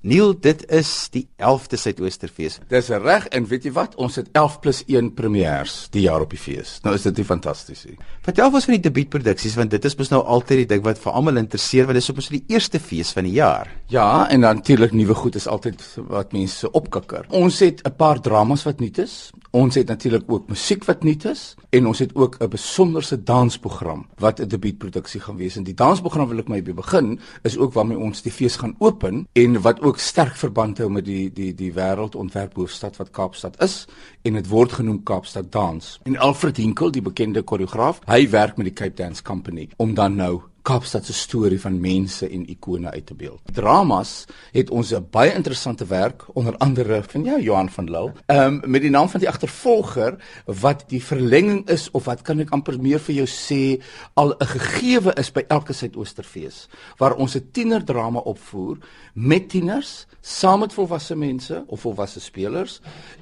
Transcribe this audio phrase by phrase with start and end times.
[0.00, 2.54] Neil, dit is die 11de Suidoosterfees.
[2.70, 3.98] Dis reg en weet jy wat?
[4.00, 6.78] Ons het 11 plus 1 premieres die jaar op die fees.
[6.86, 7.98] Nou is dit nie fantasties nie.
[8.24, 11.18] Vertel ons van die debuutproduksies want dit is mos nou altyd die ding wat vir
[11.20, 13.68] almal interesseer want dit is op ons die eerste fees van die jaar.
[13.90, 17.24] Ja, en natuurlik nuwe goed is altyd wat mense opkikker.
[17.28, 19.30] Ons het 'n paar dramas wat nuut is.
[19.50, 24.06] Ons het natuurlik ook musiek wat nuut is en ons het ook 'n besonderse dansprogram
[24.18, 25.56] wat 'n debuutproduksie gaan wees.
[25.56, 29.26] En die dansprogram wil ek my begin is ook waarmee ons die fees gaan open
[29.32, 33.86] en wat ook sterk verband hou met die die die wêreldontwerphoofstad wat Kaapstad is
[34.22, 36.00] en dit word genoem Kaapstad Dans.
[36.02, 40.14] En Alfred Hinkel, die bekende koreograaf, hy werk met die Cape Dance Company om dan
[40.14, 43.40] nou Kaapstad se storie van mense en ikone uit te beeld.
[43.52, 48.12] Dramas het ons 'n baie interessante werk onder andere van ja Johan van Lille.
[48.26, 52.40] Ehm um, met die naam van die agtervolger wat die verlenging is of wat kan
[52.40, 53.82] ek amper meer vir jou sê
[54.14, 58.78] al 'n gegewe is by elke Suidoosterfees waar ons 'n tienerdrama opvoer
[59.12, 62.80] met tieners saam met volwasse mense of volwasse spelers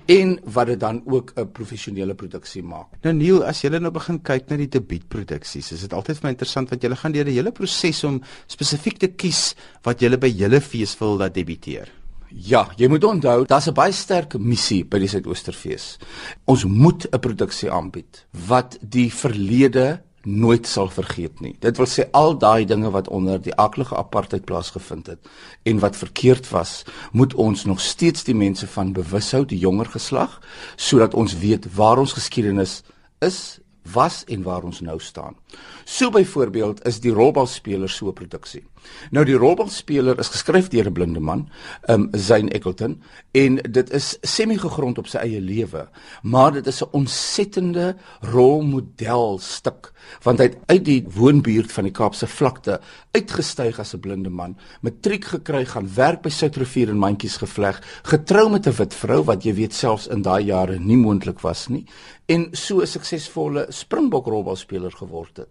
[0.09, 2.87] en wat dit dan ook 'n professionele produksie maak.
[3.02, 6.30] Nou Neil, as jy nou begin kyk na die debuutproduksies, is dit altyd vir my
[6.30, 10.29] interessant wat jy gaan deur die hele proses om spesifiek te kies wat jy by
[10.29, 11.88] julle fees wil laat debuteer?
[12.30, 15.99] Ja, jy moet onthou, daar's 'n baie sterk missie by die Suidoosterfees.
[16.47, 21.57] Ons moet 'n produksie aanbied wat die verlede nooit sal vergeet nie.
[21.61, 25.30] Dit wil sê al daai dinge wat onder die aklige apartheid plaasgevind het
[25.63, 29.87] en wat verkeerd was, moet ons nog steeds die mense van bewus hou, die jonger
[29.87, 30.41] geslag,
[30.77, 32.83] sodat ons weet waar ons geskiedenis
[33.25, 33.60] is
[33.93, 35.37] was en waar ons nou staan.
[35.85, 38.65] So byvoorbeeld is die rolbalspeler so 'n produksie.
[39.10, 41.48] Nou die rolbalspeler is geskryf deur 'n blinde man,
[41.88, 45.88] um Zane Eckleton en dit is semi-gegrond op sy eie lewe,
[46.23, 52.26] maar dit is 'n ontsettende rolmodelstuk want hy het uit die woonbuurt van die Kaapse
[52.26, 52.80] vlakte
[53.12, 58.51] uitgestyg as 'n blinde man, matriek gekry, gaan werk by Soutrivier en mandjies gevleg, getrou
[58.51, 61.85] met 'n wit vrou wat jy weet selfs in daai jare nie moontlik was nie
[62.29, 65.48] en so 'n suksesvolle Springbok rolbalspeler geword het.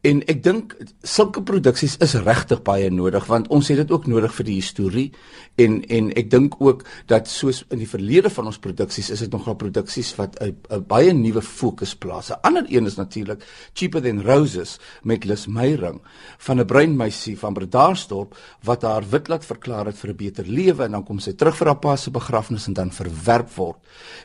[0.00, 4.34] En ek dink sulke produksies is regtig baie nodig want ons het dit ook nodig
[4.34, 5.12] vir die historie
[5.56, 9.32] en en ek dink ook dat soos in die verlede van ons produksies is dit
[9.32, 12.30] nogal produksies wat 'n baie nuwe fokus plaas.
[12.30, 16.00] 'n Ander een is natuurlik Cheaper Than Roses met Lis Meyring
[16.38, 20.84] van 'n breinmeisie van Bredasdorp wat haar wit laat verklaar het vir 'n beter lewe
[20.84, 23.78] en dan kom sy terug vir haar pa se begrafnis en dan verwerp word.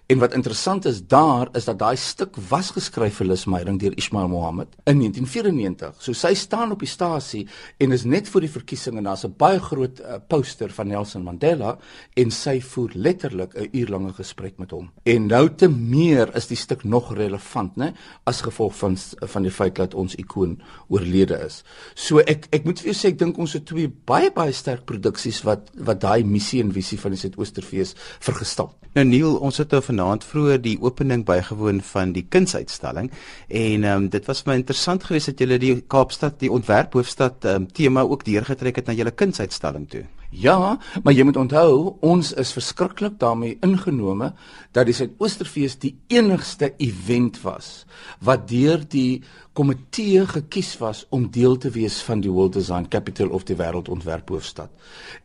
[0.07, 3.97] En wat interessant is daar is dat daai stuk was geskryf vir Lis Meyring deur
[3.97, 5.95] Ismail Mohammed in 1994.
[5.99, 9.33] So sy staan op die stasie en is net voor die verkiesing en daar's 'n
[9.37, 11.77] baie groot uh, poster van Nelson Mandela
[12.13, 14.91] en sy voer letterlik 'n uurlange gesprek met hom.
[15.03, 19.51] En nou te meer is die stuk nog relevant, né, as gevolg van van die
[19.51, 21.63] feit dat ons ikoon oorlede is.
[21.95, 24.85] So ek ek moet vir jou sê ek dink ons het twee baie baie sterk
[24.85, 28.73] produksies wat wat daai missie en visie van die Suidoosterfees vergestel.
[28.93, 33.09] Nou Neil, ons het nou vanaand vroeër die opening bygewoon van die kunsuitstalling
[33.47, 37.47] en ehm um, dit was vir my interessant geweest dat julle die Kaapstad, die ontwerphoofstad
[37.47, 40.03] ehm um, tema ook deurgetrek het na julle kunsuitstalling toe.
[40.33, 44.31] Ja, maar jy moet onthou, ons is verskriklik daarmee ingenome
[44.73, 47.85] dat die Suidoosterfees die enigste event was
[48.25, 49.21] wat deur die
[49.53, 54.71] komitee gekies was om deel te wees van die World Design Capital of die wêreldontwerphoofstad.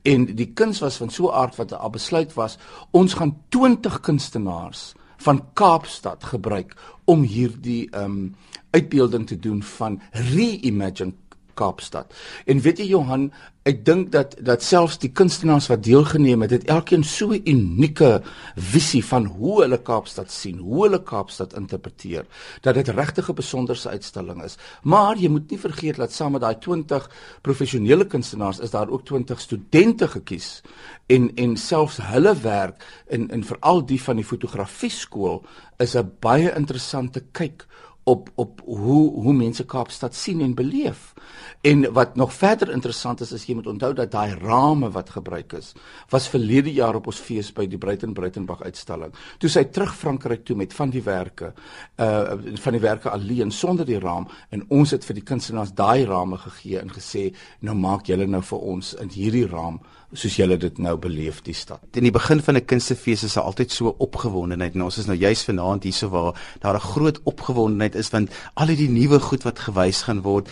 [0.04, 2.58] En die kuns was van so 'n aard wat 'n besluit was,
[2.90, 8.34] ons gaan 20 kunstenaars van Kaapstad gebruik om hierdie ehm um,
[8.70, 11.12] uitbeelding te doen van reimagine
[11.58, 12.14] Kaapstad.
[12.46, 13.28] En weet jy Johan,
[13.68, 18.22] ek dink dat dat selfs die kunstenaars wat deelgeneem het, het elkeen so 'n unieke
[18.56, 22.24] visie van hoe hulle Kaapstad sien, hoe hulle Kaapstad interpreteer,
[22.62, 24.56] dat dit regtig 'n besonderse uitstalling is.
[24.82, 27.10] Maar jy moet nie vergeet dat saam met daai 20
[27.42, 30.62] professionele kunstenaars is daar ook 20 studente gekies
[31.06, 35.44] en en selfs hulle werk in in veral die van die fotografie skool
[35.78, 37.66] is 'n baie interessante kyk
[38.08, 41.12] op op hoe hoe mense Kaapstad sien en beleef.
[41.60, 45.52] En wat nog verder interessant is is jy moet onthou dat daai rame wat gebruik
[45.58, 45.72] is
[46.08, 49.12] was verlede jaar op ons fees by die Breiten Breitenberg uitstalling.
[49.38, 51.52] Toe sy terug Frankryk toe met van die werke
[51.96, 56.04] uh van die werke alleen sonder die raam en ons het vir die kunstenaars daai
[56.08, 57.28] rame gegee en gesê
[57.60, 59.80] nou maak julle nou vir ons in hierdie raam
[60.12, 61.84] soos julle dit nou beleef die stad.
[61.92, 65.16] In die begin van 'n kunstefees is daar altyd so opgewondenheid en ons is nou
[65.16, 69.58] juis vanaand hierso waar daar 'n groot opgewondenheid is want al die nuwe goed wat
[69.58, 70.48] gewys gaan word.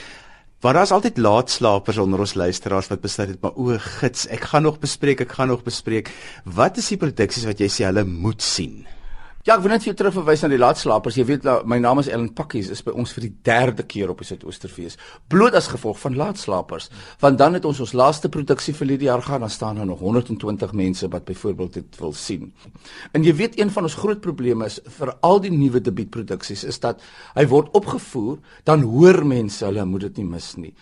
[0.60, 4.62] Maar daar's altyd laatslapers onder ons luisteraars wat besluit het maar o, gits, ek gaan
[4.62, 6.10] nog bespreek, ek gaan nog bespreek.
[6.44, 8.86] Wat is die produksies wat jy sê hulle moet sien?
[9.46, 11.14] Ja, ek wil net vir jou terugverwys na die laatslapers.
[11.20, 14.10] Jy weet nou, my naam is Ellen Pakkies is by ons vir die derde keer
[14.10, 14.96] op die Suidoosterfees.
[15.30, 16.88] Bloot as gevolg van laatslapers.
[17.22, 20.02] Want dan het ons ons laaste produksie vir hierdie jaar gehad, dan staan daar nog
[20.02, 22.50] 120 mense wat byvoorbeeld dit wil sien.
[23.14, 26.82] En jy weet een van ons groot probleme is vir al die nuwe debuutproduksies is
[26.82, 27.06] dat
[27.38, 30.74] hy word opgevoer, dan hoor mense hulle moet dit nie mis nie.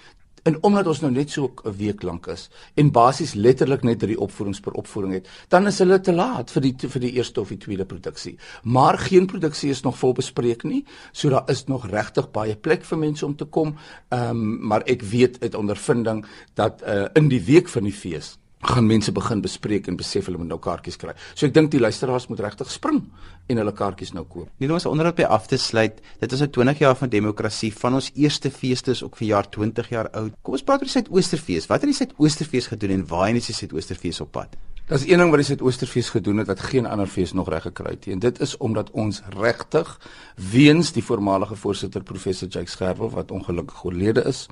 [0.44, 4.18] En omdat ons nou net so 'n week lank is en basies letterlik net drie
[4.20, 7.48] opvoerings per opvoering het, dan is hulle te laat vir die vir die eerste of
[7.48, 8.36] die tweede produksie.
[8.62, 12.84] Maar geen produksie is nog vol bespreek nie, so daar is nog regtig baie plek
[12.84, 13.76] vir mense om te kom.
[14.08, 18.38] Ehm um, maar ek weet uit ondervinding dat uh, in die week van die fees
[18.66, 21.14] gaan mense begin bespreek en besef hulle moet nou kaartjies kry.
[21.34, 23.02] So ek dink die luisteraars moet regtig spring
[23.48, 24.48] en hulle kaartjies nou koop.
[24.58, 26.00] Nie ons onderhoud by af te sluit.
[26.20, 27.72] Dit is 'n 20 jaar van demokrasie.
[27.72, 30.32] Van ons eerste feeste is ook vir jaar 20 jaar oud.
[30.42, 31.66] Kom ons praat oor die Suidoosterfees.
[31.66, 34.56] Wat het die Suidoosterfees gedoen en waarheen is die Suidoosterfees op pad?
[34.86, 37.90] Daar's een ding wat die Suidoosterfees gedoen het wat geen ander fees nog reg gekry
[37.90, 38.14] het nie.
[38.14, 40.00] En dit is omdat ons regtig
[40.36, 44.46] weens die voormalige voorsitter professor Jake Scherwel wat ongelukkig oorlede is,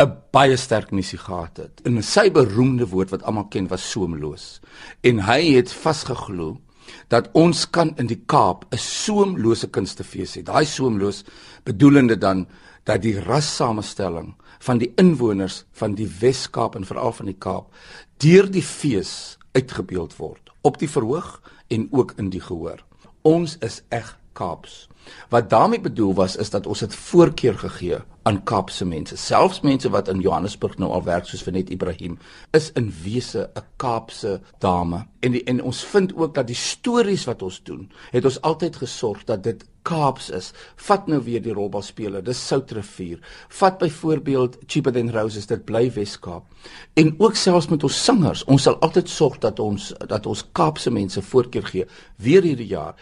[0.00, 1.80] 'n baie sterk missie gehad het.
[1.84, 4.60] En sy beroemde woord wat almal ken was soemloos.
[5.00, 6.60] En hy het vasgeglo
[7.08, 10.42] dat ons kan in die Kaap 'n soemlose kunstefees hê.
[10.42, 11.24] Daai soemloos
[11.64, 12.46] bedoelende dan
[12.84, 17.74] dat die rassamestelling van die inwoners van die Wes-Kaap en veral van die Kaap
[18.16, 22.84] deur die fees uitgebeeld word op die verhoog en ook in die gehoor.
[23.22, 24.88] Ons is eg Kaaps.
[25.28, 29.16] Wat daarmee bedoel was is dat ons het voorkeur gegee aan Kaapse mense.
[29.16, 32.18] Selfs mense wat in Johannesburg nou al werk soos Venet Ibrahim
[32.50, 35.06] is in wese 'n Kaapse dame.
[35.20, 38.76] En die, en ons vind ook dat die stories wat ons doen, het ons altyd
[38.76, 40.52] gesorg dat dit Kaaps is.
[40.86, 43.18] Vat nou weer die rolbalspeler, dis Soutrivier.
[43.58, 46.46] Vat byvoorbeeld Cheaper Than Roses, dit bly Wes-Kaap.
[46.94, 50.90] En ook selfs met ons singers, ons sal altyd sorg dat ons dat ons Kaapse
[50.90, 51.86] mense voorkeur gee
[52.22, 52.94] weer hierdie jaar.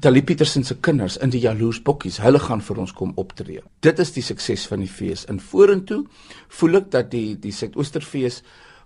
[0.00, 3.60] Talie Petersen se kinders in die Jaloers Bokkies, hulle gaan vir ons kom optree.
[3.84, 5.26] Dit is die sukses van die fees.
[5.28, 6.06] In vorentoe
[6.60, 8.40] voel ek dat die die Suidoosterfees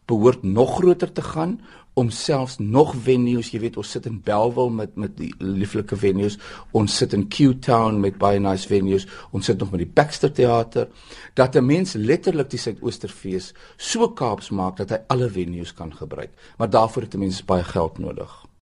[0.06, 1.60] behoort nog groter te gaan
[1.96, 6.36] om selfs nog venues, jy weet ons sit in Bellville met met die lieflike venues,
[6.76, 10.90] ons sit in Q-Town met baie nice venues, ons sit nog met die Baxter Theater
[11.34, 16.30] dat 'n mens letterlik die Suidoosterfees so kaaps maak dat hy alle venues kan gebruik.
[16.58, 18.45] Maar daarvoor het 'n mens baie geld nodig.